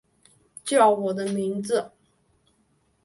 [0.65, 1.91] 叫我的名字